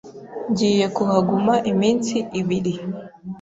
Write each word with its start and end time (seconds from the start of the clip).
Ngiye 0.49 0.85
kuhaguma 0.95 1.53
iminsi 1.71 2.15
ibiri 2.39 2.73